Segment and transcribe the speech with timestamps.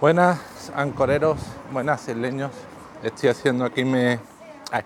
[0.00, 1.38] Buenas ancoreros,
[1.70, 2.52] buenas isleños.
[3.02, 4.18] Estoy haciendo aquí me.
[4.72, 4.82] Ay,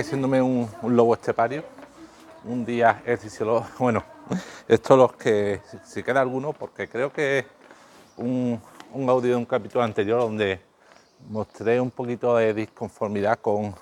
[0.00, 1.62] haciéndome un, lobo estepario.
[2.44, 3.64] Un día ejercicio.
[3.78, 4.02] Bueno,
[4.66, 5.60] esto los que.
[5.84, 7.46] Si, queda alguno, porque creo que
[8.16, 8.60] un,
[8.92, 10.60] un audio de un capítulo anterior donde
[11.28, 13.76] mostré un poquito de disconformidad con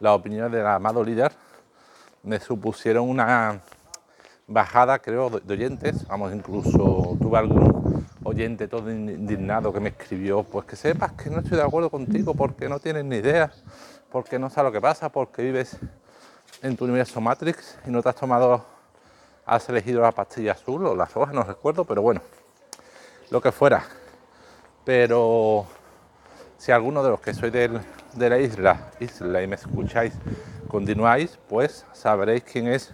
[0.00, 1.30] las opiniones del amado líder.
[2.22, 3.60] Me supusieron una
[4.46, 6.08] bajada, creo, de oyentes.
[6.08, 7.83] Vamos, incluso tuve algún
[8.68, 12.68] todo indignado que me escribió, pues que sepas que no estoy de acuerdo contigo porque
[12.68, 13.52] no tienes ni idea,
[14.10, 15.76] porque no sabes lo que pasa, porque vives
[16.60, 18.64] en tu universo Matrix y no te has tomado,
[19.46, 22.22] has elegido la pastilla azul o las hojas, no recuerdo, pero bueno,
[23.30, 23.84] lo que fuera.
[24.84, 25.66] Pero
[26.58, 30.12] si alguno de los que sois de la isla, isla y me escucháis,
[30.66, 32.92] continuáis, pues sabréis quién es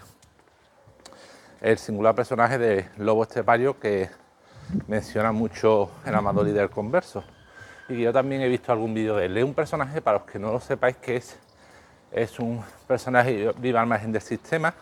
[1.63, 4.11] el singular personaje de Lobo Estepario que
[4.87, 7.23] menciona mucho el amado líder converso.
[7.89, 9.37] Y yo también he visto algún vídeo de él.
[9.37, 11.39] Es un personaje, para los que no lo sepáis, que es,
[12.13, 14.73] es un personaje viva al margen del sistema,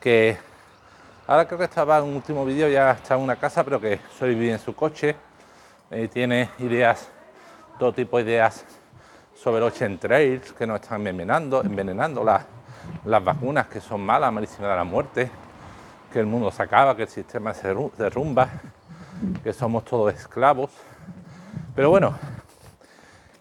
[0.00, 0.38] que
[1.26, 4.00] ahora creo que estaba en un último vídeo, ya está en una casa, pero que
[4.18, 5.14] soy bien en su coche,
[5.90, 7.08] eh, tiene ideas,
[7.78, 8.64] todo tipo de ideas
[9.34, 12.44] sobre los trails que nos están envenenando, envenenando las,
[13.04, 15.30] las vacunas que son malas, malísimas de la muerte,
[16.12, 18.48] que el mundo se acaba, que el sistema se derrumba
[19.42, 20.70] que somos todos esclavos.
[21.74, 22.14] Pero bueno,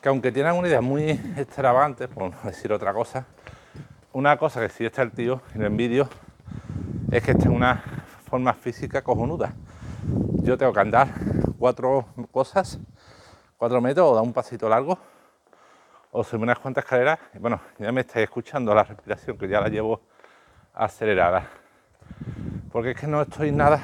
[0.01, 3.25] que aunque tienen una idea muy extravagante, por no decir otra cosa,
[4.13, 6.07] una cosa que sí está el tío en el vídeo
[7.11, 7.83] es que está en una
[8.29, 9.53] forma física cojonuda.
[10.43, 11.07] Yo tengo que andar
[11.57, 12.79] cuatro cosas,
[13.57, 14.97] cuatro metros o dar un pasito largo
[16.11, 17.19] o subir unas cuantas escaleras.
[17.33, 20.01] Y bueno, ya me estáis escuchando la respiración que ya la llevo
[20.73, 21.47] acelerada.
[22.71, 23.81] Porque es que no estoy nada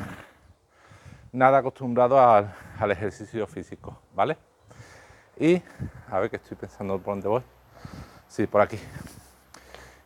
[1.32, 2.54] nada acostumbrado al,
[2.92, 4.38] ejercicio físico, ¿vale?
[5.40, 5.62] Y
[6.10, 7.44] a ver que estoy pensando por dónde voy.
[8.28, 8.80] Sí, por aquí.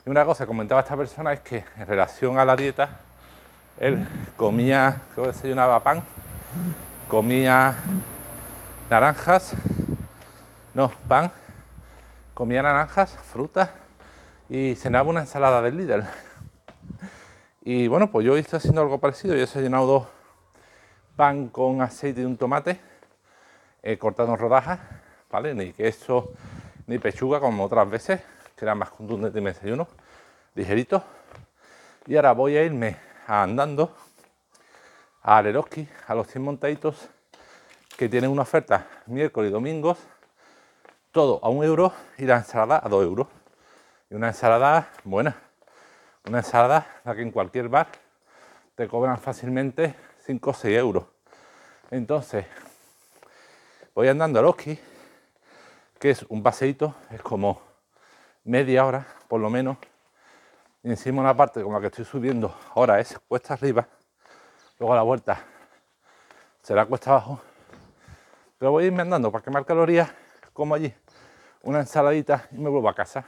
[0.06, 3.00] Y una cosa que comentaba esta persona es que en relación a la dieta,
[3.80, 4.08] él
[4.38, 6.04] comía, creo que desayunaba pan,
[7.08, 7.76] comía
[8.90, 9.54] naranjas,
[10.74, 11.32] no, pan,
[12.34, 13.70] comía naranjas, frutas
[14.48, 16.06] y cenaba una ensalada del líder.
[17.62, 20.15] Y bueno, pues yo estoy haciendo algo parecido, yo he desayunado dos
[21.16, 22.80] pan con aceite de un tomate
[23.82, 24.80] eh, cortado en rodajas,
[25.32, 25.54] ¿vale?
[25.54, 26.34] Ni queso
[26.88, 28.22] ni pechuga como otras veces,
[28.56, 29.88] que era más contundente mi desayuno,
[30.54, 31.04] ligerito.
[32.06, 33.96] Y ahora voy a irme andando
[35.22, 37.10] a Aleroski, a los 100 montaditos,
[37.98, 39.98] que tienen una oferta miércoles y domingos,
[41.12, 43.28] todo a un euro y la ensalada a dos euros.
[44.10, 45.36] Y una ensalada buena,
[46.28, 47.88] una ensalada la que en cualquier bar
[48.76, 49.96] te cobran fácilmente
[50.26, 51.06] 5 o 6 euros.
[51.92, 52.46] Entonces,
[53.94, 54.80] voy andando al Oski,
[56.00, 57.62] que es un paseíto, es como
[58.44, 59.78] media hora por lo menos.
[60.82, 63.88] Encima una parte como la que estoy subiendo ahora es cuesta arriba,
[64.80, 65.46] luego a la vuelta
[66.62, 67.40] será cuesta abajo.
[68.58, 70.10] Pero voy a irme andando para quemar calorías,
[70.54, 70.92] como allí
[71.62, 73.26] una ensaladita y me vuelvo a casa.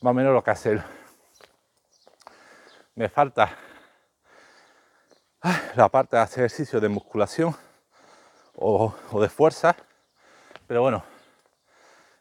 [0.00, 0.80] Más o menos lo que hacer.
[2.94, 3.56] Me falta
[5.76, 7.54] la parte de ejercicio de musculación
[8.56, 9.76] o, de fuerza,
[10.66, 11.04] pero bueno,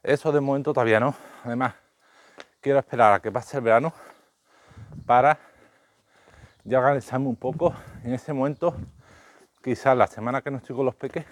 [0.03, 1.16] eso de momento todavía no.
[1.44, 1.73] Además,
[2.61, 3.94] quiero esperar a que pase el verano
[5.05, 5.39] para
[6.63, 7.73] ya organizarme un poco
[8.03, 8.75] en ese momento,
[9.63, 11.25] quizás la semana que no estoy con los peques,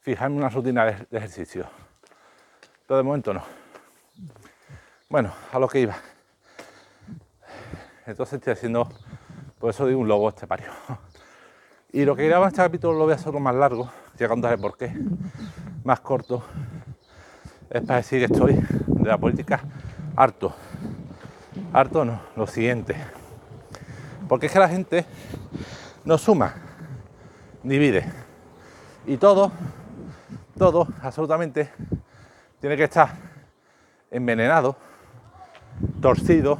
[0.00, 1.66] fijarme una rutina de ejercicio.
[2.86, 3.42] Pero de momento no.
[5.08, 5.96] Bueno, a lo que iba.
[8.06, 8.88] Entonces estoy haciendo
[9.58, 10.70] por eso digo un lobo estepario.
[11.90, 14.58] Y lo que grabo en este capítulo lo voy a hacer más largo, ya contaré
[14.58, 14.94] por qué,
[15.84, 16.44] más corto.
[17.70, 18.54] Es para decir que estoy
[18.86, 19.62] de la política
[20.14, 20.54] harto.
[21.72, 22.94] Harto no, lo siguiente.
[24.28, 25.06] Porque es que la gente
[26.04, 26.54] no suma,
[27.62, 28.04] divide.
[29.06, 29.50] Y todo,
[30.58, 31.70] todo, absolutamente,
[32.60, 33.08] tiene que estar
[34.10, 34.76] envenenado,
[36.02, 36.58] torcido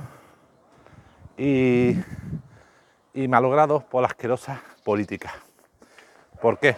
[1.37, 1.97] y
[3.15, 5.35] y malogrados por la asquerosa política.
[6.41, 6.77] ¿Por qué?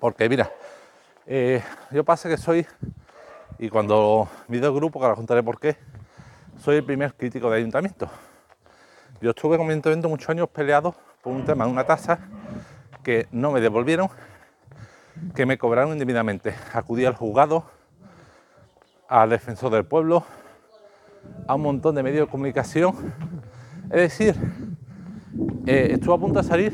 [0.00, 0.50] Porque mira,
[1.26, 2.66] eh, yo pasa que soy,
[3.58, 5.76] y cuando mido el grupo, que ahora contaré por qué,
[6.58, 8.08] soy el primer crítico de ayuntamiento.
[9.20, 12.18] Yo estuve con mi ayuntamiento muchos años peleado por un tema de una tasa
[13.02, 14.08] que no me devolvieron,
[15.34, 16.54] que me cobraron indebidamente.
[16.72, 17.64] Acudí al juzgado,
[19.08, 20.24] al defensor del pueblo,
[21.46, 23.14] a un montón de medios de comunicación.
[23.84, 24.34] Es decir,
[25.66, 26.72] eh, estuvo a punto de salir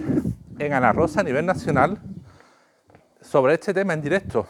[0.58, 1.98] en Ana Rosa a nivel nacional
[3.20, 4.46] sobre este tema en directo.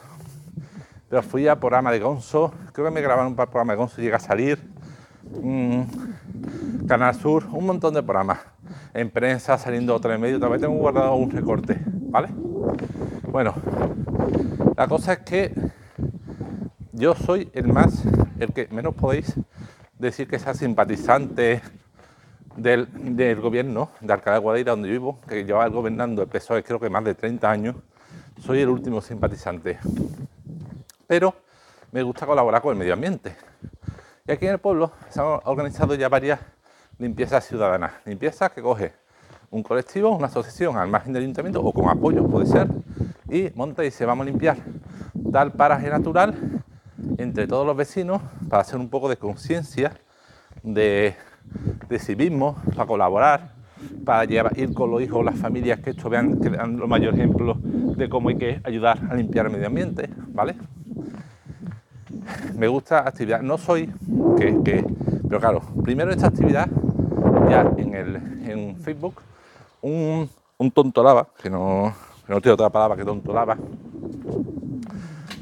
[1.08, 4.16] Pero fui a programa de Gonzo, creo que me grabaron un programa de Gonzo, llega
[4.16, 4.58] a salir.
[5.42, 5.82] Mm,
[6.86, 8.40] Canal Sur, un montón de programas.
[8.94, 12.28] En prensa, saliendo otra en medio, también tengo guardado un recorte, ¿vale?
[13.30, 13.54] Bueno,
[14.76, 15.54] la cosa es que
[16.92, 18.02] yo soy el más,
[18.38, 19.34] el que menos podéis
[19.98, 21.62] decir que sea simpatizante
[22.56, 26.90] del, gobierno de Alcalá de Guadaira, donde vivo, que lleva gobernando el PSOE creo que
[26.90, 27.76] más de 30 años,
[28.40, 29.78] soy el último simpatizante.
[31.06, 31.34] Pero
[31.90, 33.36] me gusta colaborar con el medio ambiente.
[34.26, 36.40] Y aquí en el pueblo se han organizado ya varias
[36.98, 37.92] limpiezas ciudadanas.
[38.04, 38.92] Limpiezas que coge
[39.50, 42.68] un colectivo, una asociación al margen del ayuntamiento o con apoyo, puede ser,
[43.28, 44.56] y monta y dice vamos a limpiar
[45.30, 46.34] tal paraje natural
[47.18, 49.92] entre todos los vecinos para hacer un poco de conciencia,
[50.62, 51.16] de,
[51.98, 53.52] civismo, para colaborar,
[54.04, 57.56] para ir con los hijos, las familias que esto vean, que dan los mayores ejemplos
[57.62, 60.54] de cómo hay que ayudar a limpiar el medio ambiente, ¿vale?
[62.56, 63.90] Me gusta actividad, no soy
[64.36, 64.84] que,
[65.28, 66.68] pero claro, primero esta actividad
[67.48, 68.16] ya en, el,
[68.48, 69.20] en Facebook,
[69.80, 70.28] un,
[70.58, 71.92] un tontolaba, que no,
[72.26, 73.56] que no tiene otra palabra que tontolaba,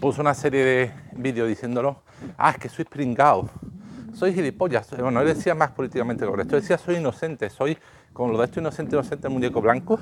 [0.01, 1.97] puso una serie de vídeos diciéndolo,
[2.39, 3.49] ah, es que soy pringao,
[4.21, 7.79] soy gilipollas, bueno, él decía más políticamente correcto, decía soy inocente, soy,
[8.13, 9.99] como lo de esto inocente, inocente, muñeco blanco,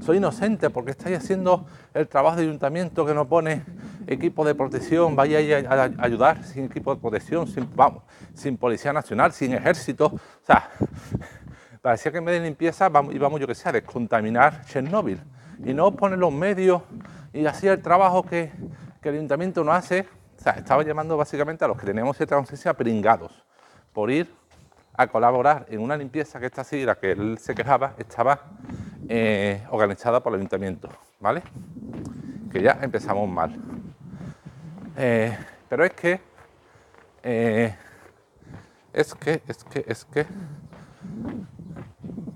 [0.00, 1.64] soy inocente porque estáis haciendo
[1.94, 3.62] el trabajo de ayuntamiento que no pone
[4.08, 5.38] equipo de protección, vaya
[5.70, 8.02] a, ayudar sin equipo de protección, sin, vamos,
[8.34, 10.68] sin policía nacional, sin ejército, o sea,
[11.80, 15.20] parecía que en vez de limpieza íbamos, yo que sé, a descontaminar Chernóbil
[15.64, 16.82] y no poner los medios
[17.32, 18.50] y así el trabajo que
[19.02, 20.06] que el ayuntamiento no hace,
[20.38, 23.44] o sea, estaba llamando básicamente a los que tenemos cierta conciencia pringados,
[23.92, 24.28] por ir
[24.94, 28.40] a colaborar en una limpieza que esta la que él se quejaba, estaba
[29.08, 30.88] eh, organizada por el ayuntamiento,
[31.20, 31.42] ¿vale?
[32.50, 33.56] Que ya empezamos mal.
[34.96, 35.36] Eh,
[35.68, 36.20] pero es que,
[37.22, 37.74] eh,
[38.92, 40.26] es que, es que, es que,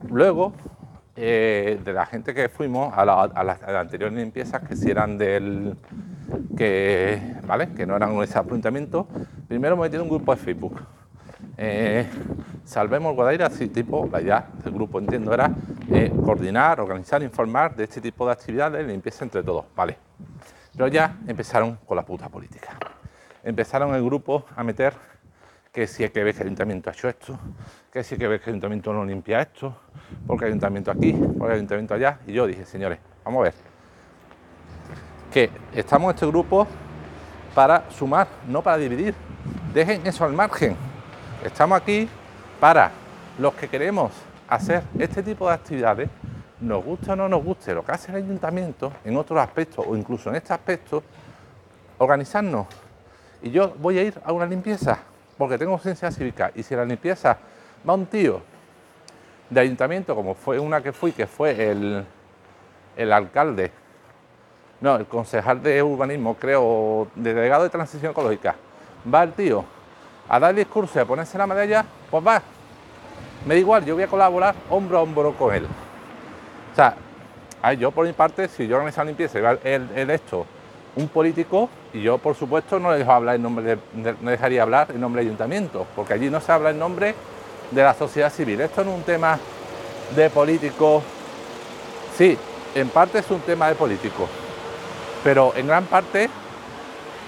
[0.08, 0.52] luego
[1.14, 5.74] de la gente que fuimos a, las anteriores limpiezas, que si eran del
[6.56, 7.72] que, ¿vale?
[7.72, 9.06] que no eran ese apuntamiento,
[9.48, 10.80] primero me metí un grupo de Facebook.
[11.58, 12.06] Eh,
[12.66, 15.50] Salvemos Guadaira, así tipo, la idea del grupo, entiendo, era
[15.88, 19.96] eh, coordinar, organizar, informar de este tipo de actividades limpieza entre todos, ¿vale?
[20.72, 22.76] Pero ya empezaron con la puta política.
[23.44, 24.94] Empezaron el grupo a meter
[25.72, 27.38] que si hay que ver que el ayuntamiento ha hecho esto,
[27.92, 29.76] que si hay que ver que el ayuntamiento no limpia esto,
[30.26, 32.18] porque el ayuntamiento aquí, porque el ayuntamiento allá.
[32.26, 33.54] Y yo dije, señores, vamos a ver,
[35.32, 36.66] que estamos en este grupo
[37.54, 39.14] para sumar, no para dividir.
[39.72, 40.76] Dejen eso al margen.
[41.44, 42.08] Estamos aquí
[42.58, 42.90] para
[43.38, 44.10] los que queremos
[44.48, 46.08] hacer este tipo de actividades,
[46.60, 49.94] nos guste o no nos guste lo que hace el ayuntamiento en otros aspectos o
[49.96, 51.02] incluso en este aspecto,
[51.98, 52.66] organizarnos.
[53.42, 54.98] Y yo voy a ir a una limpieza
[55.36, 57.36] porque tengo ciencia cívica y si la limpieza
[57.88, 58.40] va un tío
[59.50, 61.70] de ayuntamiento, como fue una que fui, que fue
[62.96, 63.70] el, alcalde
[64.80, 68.56] no, el concejal de urbanismo, creo, de delegado de transición ecológica,
[69.12, 69.75] va el tío
[70.28, 72.42] a dar discurso y a ponerse la medalla, pues va.
[73.46, 75.66] Me da igual, yo voy a colaborar hombro a hombro con él.
[76.72, 76.96] O sea,
[77.74, 80.46] yo por mi parte, si yo organizo la limpieza va el, esto,
[80.96, 84.62] un político, y yo por supuesto no le dejo hablar en nombre de, no dejaría
[84.62, 87.14] hablar en nombre del ayuntamiento, porque allí no se habla en nombre
[87.70, 88.60] de la sociedad civil.
[88.60, 89.38] Esto no es un tema
[90.14, 91.02] de políticos.
[92.16, 92.36] Sí,
[92.74, 94.28] en parte es un tema de políticos,
[95.24, 96.30] pero en gran parte,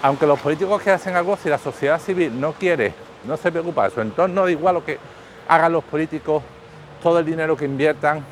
[0.03, 3.85] aunque los políticos que hacen algo, si la sociedad civil no quiere, no se preocupa
[3.85, 4.99] de su entorno, da igual lo que
[5.49, 6.43] hagan los políticos,
[7.03, 8.25] todo el dinero que inviertan,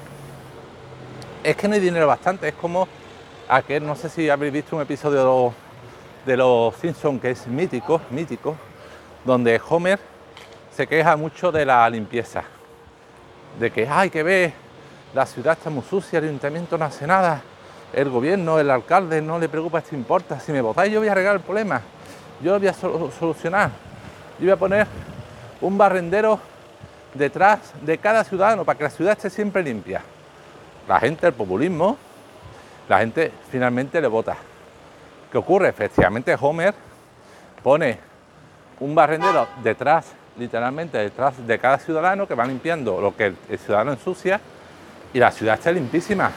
[1.42, 2.48] es que no hay dinero bastante.
[2.48, 2.86] Es como
[3.48, 5.52] aquel, no sé si habéis visto un episodio
[6.24, 8.56] de los, Simpsons que es mítico, mítico,
[9.24, 9.98] donde Homer
[10.72, 12.44] se queja mucho de la limpieza,
[13.58, 14.52] de que hay que ver,
[15.14, 17.42] la ciudad está muy sucia, el ayuntamiento no hace nada
[17.92, 20.40] el gobierno, el alcalde no le preocupa, esto importa.
[20.40, 21.80] Si me votáis yo voy a arreglar el problema,
[22.42, 23.70] yo lo voy a solucionar.
[24.38, 24.86] Yo voy a poner
[25.60, 26.38] un barrendero
[27.14, 30.02] detrás de cada ciudadano para que la ciudad esté siempre limpia.
[30.86, 31.96] La gente, el populismo,
[32.88, 34.36] la gente finalmente le vota.
[35.32, 35.68] ¿Qué ocurre?
[35.68, 36.74] Efectivamente Homer
[37.62, 37.98] pone
[38.80, 43.92] un barrendero detrás, literalmente detrás de cada ciudadano que va limpiando lo que el ciudadano
[43.92, 44.40] ensucia
[45.12, 46.30] y la ciudad está limpísima.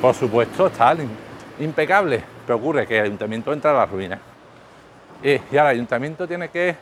[0.00, 0.96] Por supuesto, está
[1.58, 4.18] impecable, pero ocurre que el ayuntamiento entra a la ruina.
[5.22, 6.74] Y, ahora el ayuntamiento tiene que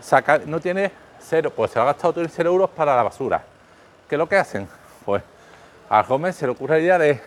[0.00, 3.44] sacar, no tiene cero, pues se ha gastado 0 euros para la basura.
[4.08, 4.66] ¿Qué es lo que hacen?
[5.04, 5.22] Pues
[5.90, 7.20] a Gómez se le ocurre la idea de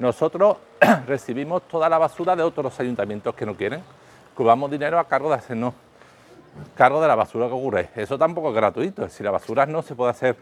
[0.00, 0.56] Nosotros
[1.06, 3.84] recibimos toda la basura de otros ayuntamientos que no quieren,
[4.34, 5.74] cubamos dinero a cargo de hacernos
[6.74, 7.90] cargo de la basura que ocurre.
[7.94, 10.36] Eso tampoco es gratuito, si la basura no se puede hacer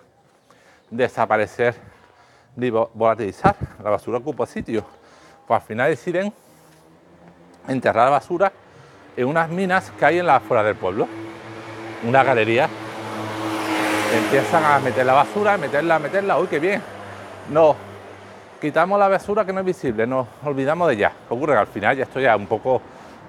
[0.90, 1.97] desaparecer
[2.58, 4.84] ni volatilizar, la basura ocupa sitio.
[5.46, 6.32] Pues al final deciden
[7.68, 8.52] enterrar la basura
[9.16, 11.06] en unas minas que hay en la afuera del pueblo,
[12.04, 12.68] una galería.
[14.12, 16.82] Empiezan a meter la basura, meterla, meterla, uy, qué bien.
[17.50, 17.76] No,
[18.60, 21.12] quitamos la basura que no es visible, nos olvidamos de ella.
[21.28, 22.82] Ocurre que al final ya esto ya un poco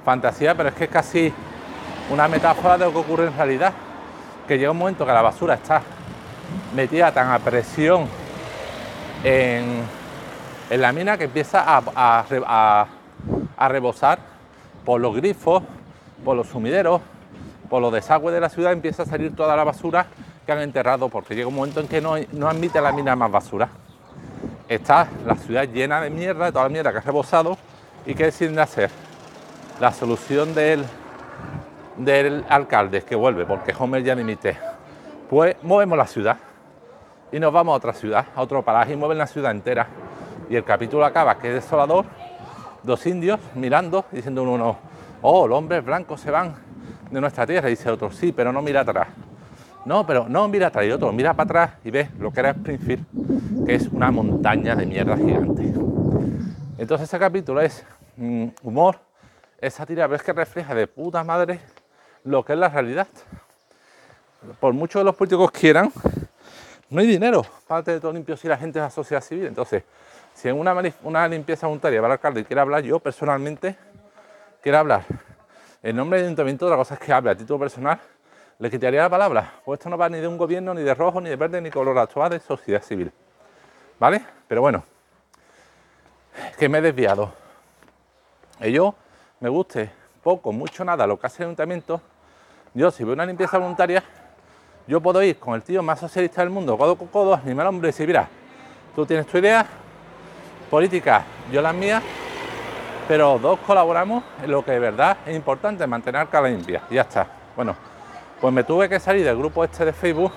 [0.03, 1.31] fantasía, pero es que es casi
[2.09, 3.73] una metáfora de lo que ocurre en realidad.
[4.47, 5.83] Que llega un momento que la basura está
[6.73, 8.07] metida tan a presión
[9.23, 9.83] en,
[10.69, 12.87] la mina que empieza a,
[13.67, 14.19] rebosar
[14.85, 15.63] por los grifos,
[16.23, 17.01] por los sumideros,
[17.69, 20.07] por los desagües de la ciudad, empieza a salir toda la basura
[20.45, 23.31] que han enterrado, porque llega un momento en que no, no admite la mina más
[23.31, 23.69] basura.
[24.67, 27.57] Está la ciudad llena de mierda, de toda la mierda que ha rebosado,
[28.05, 28.89] y ¿qué deciden hacer?
[29.79, 30.83] La solución del,
[31.97, 34.57] del alcalde que vuelve, porque Homer ya limite,
[35.29, 36.37] pues movemos la ciudad
[37.31, 39.87] y nos vamos a otra ciudad, a otro paraje y mueven la ciudad entera.
[40.49, 42.05] Y el capítulo acaba, que es desolador,
[42.83, 44.77] dos indios mirando, diciendo uno,
[45.21, 46.55] oh, los hombres blancos se van
[47.11, 49.07] de nuestra tierra, y dice otro, sí, pero no mira atrás.
[49.85, 52.51] No, pero no mira atrás, y otro mira para atrás y ve lo que era
[52.51, 55.73] Springfield, que es una montaña de mierda gigante.
[56.77, 57.85] Entonces ese capítulo es
[58.17, 58.99] mm, humor,
[59.59, 61.59] es sátira, pero es que refleja de puta madre
[62.23, 63.07] lo que es la realidad.
[64.59, 65.91] Por mucho que los políticos quieran,
[66.89, 69.45] no hay dinero para tener todo limpio si la gente es la sociedad civil.
[69.45, 69.83] Entonces,
[70.33, 73.75] si en una, limpieza voluntaria va el alcalde y quiere hablar, yo personalmente
[74.61, 75.03] quiero hablar
[75.81, 77.99] en nombre del ayuntamiento, otra cosa es que hable a título personal,
[78.57, 79.53] le quitaría la palabra.
[79.63, 81.69] Pues esto no va ni de un gobierno, ni de rojo, ni de verde, ni
[81.69, 83.11] color va de sociedad civil.
[83.99, 84.25] ¿Vale?
[84.47, 84.83] Pero bueno,
[86.57, 87.31] que me he desviado.
[88.61, 88.95] Y yo,
[89.39, 89.91] me guste
[90.21, 92.01] poco, mucho, nada lo que hace el ayuntamiento,
[92.73, 94.03] yo si veo una limpieza voluntaria,
[94.89, 97.75] yo puedo ir con el tío más socialista del mundo, codo con codo, animar al
[97.75, 98.27] hombre y decir, mira,
[98.95, 99.63] tú tienes tu idea,
[100.67, 102.01] política, yo las mías,
[103.07, 106.81] pero dos colaboramos en lo que de verdad es importante, mantener cara limpia.
[106.89, 107.27] Y ya está.
[107.55, 107.75] Bueno,
[108.41, 110.31] pues me tuve que salir del grupo este de Facebook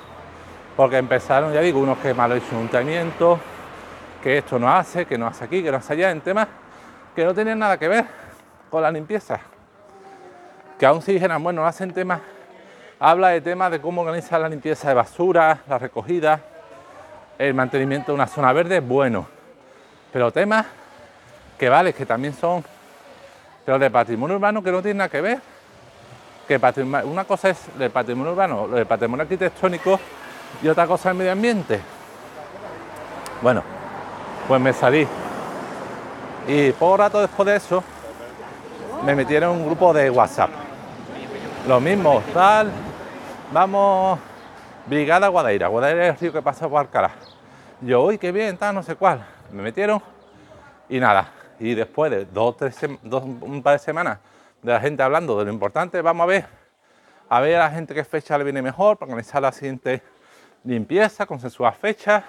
[0.76, 3.38] porque empezaron, ya digo, unos que malo ayuntamiento,
[4.22, 6.48] que esto no hace, que no hace aquí, que no hace allá, en temas
[7.16, 8.04] que no tenían nada que ver
[8.68, 9.40] con la limpieza.
[10.78, 12.20] Que aún si dijeran, bueno, hacen temas,
[13.02, 16.40] habla de temas de cómo organizar la limpieza de basura, la recogida,
[17.38, 19.26] el mantenimiento de una zona verde, bueno
[20.12, 20.66] pero temas
[21.58, 22.62] que vale, que también son,
[23.64, 25.40] pero de patrimonio urbano que no tienen nada que ver.
[26.46, 26.60] Que
[27.04, 29.98] una cosa es el patrimonio urbano, el patrimonio arquitectónico
[30.62, 31.80] y otra cosa el medio ambiente.
[33.40, 33.62] Bueno,
[34.46, 35.06] pues me salí.
[36.46, 37.82] Y poco rato después de eso,
[39.04, 40.50] me metieron en un grupo de WhatsApp.
[41.66, 42.70] Lo mismo, tal,
[43.52, 44.18] vamos,
[44.86, 45.68] Brigada Guadaira.
[45.68, 47.10] Guadaira es el río que pasa por Alcalá.
[47.80, 50.02] Yo, uy, qué bien, tal, no sé cuál me metieron
[50.88, 51.28] y nada.
[51.58, 54.18] Y después de dos, tres, dos, un par de semanas
[54.62, 56.46] de la gente hablando de lo importante, vamos a ver,
[57.28, 60.02] a ver a la gente qué fecha le viene mejor para organizar la siguiente
[60.64, 62.24] limpieza, consensuar fechas,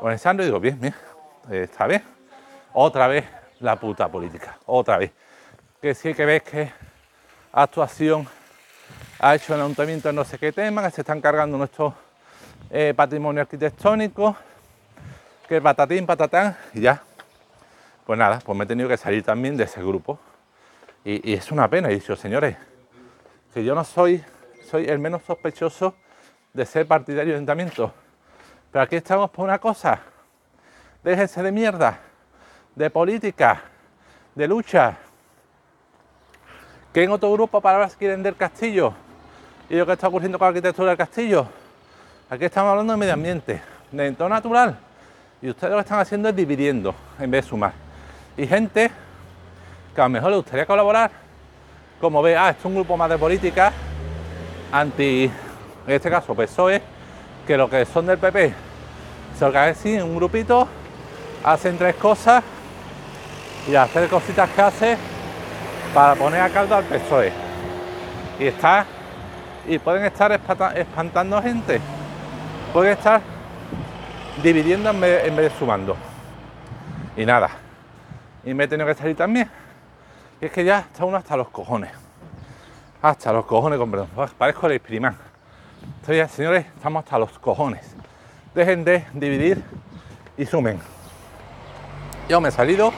[0.00, 0.94] organizando y digo, bien, bien,
[1.50, 2.02] está bien.
[2.72, 3.24] Otra vez
[3.60, 5.12] la puta política, otra vez.
[5.80, 6.72] Que sí que ves que
[7.52, 8.26] actuación
[9.18, 11.94] ha hecho el ayuntamiento en no sé qué tema, que se están cargando nuestro
[12.70, 14.36] eh, patrimonio arquitectónico,
[15.48, 17.02] que patatín, patatán, y ya.
[18.04, 20.18] Pues nada, pues me he tenido que salir también de ese grupo.
[21.04, 22.56] Y, es una pena, y dicho, señores,
[23.54, 24.22] que yo no soy,
[24.68, 25.94] soy el menos sospechoso
[26.52, 27.92] de ser partidario de ayuntamiento.
[28.72, 30.00] Pero aquí estamos por una cosa.
[31.02, 32.00] Déjense de mierda,
[32.74, 33.62] de política,
[34.34, 34.98] de lucha.
[36.92, 39.05] Que en otro grupo palabras quieren del castillo
[39.68, 41.46] y lo que está ocurriendo con la arquitectura del castillo.
[42.30, 44.78] Aquí estamos hablando de medio ambiente, de entorno natural
[45.42, 47.72] y ustedes lo que están haciendo es dividiendo en vez de sumar.
[48.36, 48.90] Y gente
[49.94, 51.10] que a lo mejor le gustaría colaborar,
[52.00, 53.72] como ve, ah, esto es un grupo más de política,
[54.72, 55.30] anti,
[55.86, 56.82] en este caso PSOE,
[57.46, 58.52] que lo que son del PP
[59.38, 60.66] se organizan en un grupito,
[61.44, 62.42] hacen tres cosas
[63.68, 64.96] y hacer cositas que hace
[65.94, 67.32] para poner a caldo al PSOE.
[68.38, 68.84] Y está,
[69.68, 70.32] y pueden estar
[70.74, 71.80] espantando gente,
[72.72, 73.20] pueden estar
[74.42, 75.96] dividiendo en vez, de sumando.
[77.16, 77.50] Y nada.
[78.44, 79.50] Y me he tenido que salir también.
[80.40, 81.90] Y es que ya está uno hasta los cojones.
[83.02, 84.08] Hasta los cojones, con perdón.
[84.36, 85.16] Parezco el experimán.
[86.00, 87.94] Entonces, señores, estamos hasta los cojones.
[88.54, 89.62] Dejen de dividir
[90.36, 90.78] y sumen.
[92.28, 92.92] Yo me he salido.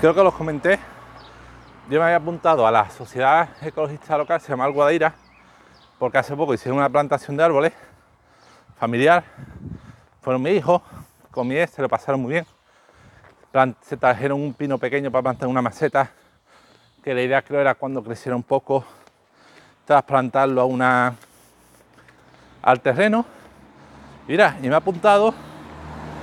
[0.00, 0.78] Creo que los comenté.
[1.90, 5.12] Yo me había apuntado a la sociedad ecologista local, se llama Guadaira,
[5.98, 7.72] porque hace poco hicieron una plantación de árboles
[8.78, 9.24] familiar.
[10.22, 10.82] Fueron mis hijos,
[11.32, 12.46] con mi ex, se lo pasaron muy bien.
[13.80, 16.12] Se trajeron un pino pequeño para plantar una maceta,
[17.02, 18.84] que la idea creo era cuando creciera un poco,
[19.84, 21.16] trasplantarlo a una,
[22.62, 23.24] al terreno.
[24.28, 25.34] Mira, y me ha apuntado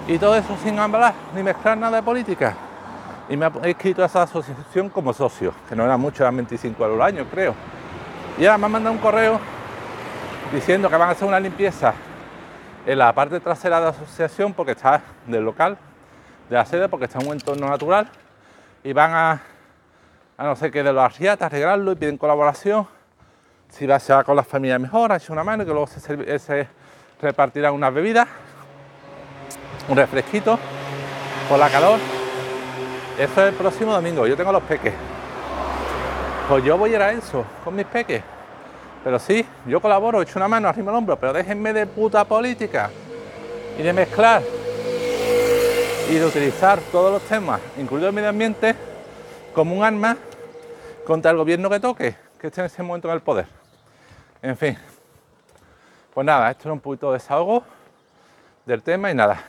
[0.08, 2.56] y todo eso sin hablar ni mezclar nada de política.
[3.30, 6.84] Y me he escrito a esa asociación como socio, que no era mucho, eran 25
[6.84, 7.54] euros al año, creo.
[8.38, 9.40] Y ahora me han mandado un correo
[10.54, 11.94] diciendo que van a hacer una limpieza
[12.86, 15.78] en la parte trasera de la asociación, porque está del local,
[16.50, 18.08] de la sede, porque está en un entorno natural,
[18.84, 19.42] y van a,
[20.38, 22.88] a no sé qué de los arriatas, arreglarlo y piden colaboración.
[23.70, 26.40] Si va, se va con las familias mejor, ha hecho una mano que luego se,
[26.40, 26.68] se
[27.22, 28.28] repartirán unas bebidas
[29.90, 30.60] un refresquito
[31.50, 32.17] por la calor.
[33.18, 34.28] Eso es el próximo domingo.
[34.28, 34.94] Yo tengo los peques.
[36.48, 38.22] Pues yo voy a ir a eso con mis peques.
[39.04, 42.92] Pero sí, yo colaboro, echo una mano, arriba el hombro, pero déjenme de puta política
[43.78, 44.44] y de mezclar
[46.10, 48.76] y de utilizar todos los temas, incluido el medio ambiente,
[49.54, 50.16] como un arma
[51.06, 53.48] contra el gobierno que toque, que esté en ese momento en el poder.
[54.42, 54.78] En fin,
[56.14, 57.64] pues nada, esto es un poquito de desahogo
[58.66, 59.44] del tema y nada,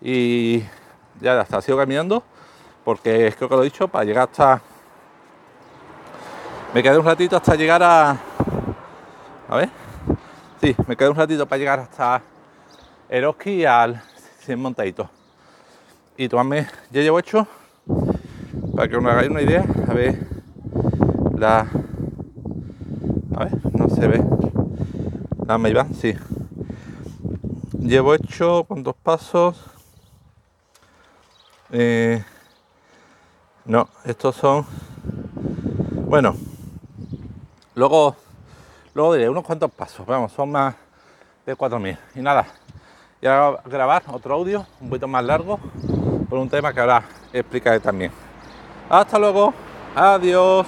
[0.00, 0.62] y
[1.20, 2.22] ya está, sigo caminando
[2.90, 4.60] porque creo que lo he dicho, para llegar hasta...
[6.74, 8.18] Me quedé un ratito hasta llegar a...
[9.48, 9.68] A ver.
[10.60, 12.20] Sí, me quedé un ratito para llegar hasta
[13.08, 14.02] Eroski al
[14.40, 15.08] 100 montadito.
[16.16, 17.46] Y tomarme, ya llevo hecho,
[18.74, 20.18] para que os hagáis una idea, a ver,
[21.38, 21.60] la...
[23.36, 24.20] A ver, no se ve.
[25.46, 26.12] La Mayban, sí.
[27.78, 29.64] Llevo hecho, ¿cuántos pasos?
[31.70, 32.24] Eh,
[33.64, 34.66] no, estos son.
[36.08, 36.34] Bueno,
[37.74, 38.16] luego,
[38.94, 40.06] luego diré unos cuantos pasos.
[40.06, 40.74] Vamos, son más
[41.46, 41.98] de 4.000.
[42.14, 42.46] Y nada,
[43.20, 45.58] y ahora voy a grabar otro audio un poquito más largo
[46.28, 48.12] por un tema que ahora explicaré también.
[48.88, 49.52] Hasta luego,
[49.94, 50.66] adiós.